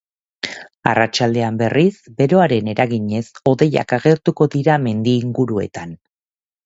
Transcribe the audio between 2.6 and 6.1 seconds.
eraginez hodeiak agertuko dira mendi inguruetan.